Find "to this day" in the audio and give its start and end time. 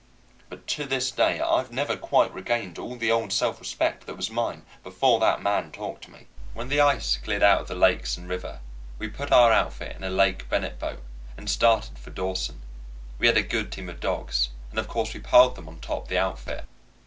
0.69-1.39